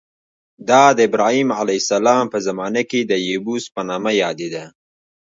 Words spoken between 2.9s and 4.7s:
د یبوس په نوم یادېده.